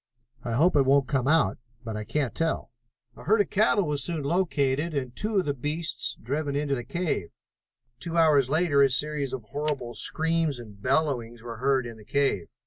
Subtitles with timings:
[0.43, 2.71] I hope it won't come out, but I can't tell."
[3.15, 6.83] A herd of cattle was soon located and two of the beasts driven into the
[6.83, 7.29] cave.
[7.99, 12.47] Two hours later a series of horrible screams and bellowings were heard in the cave.